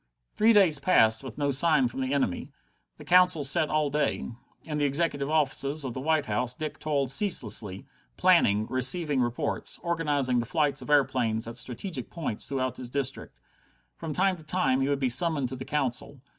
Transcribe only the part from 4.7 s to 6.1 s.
the executive offices of the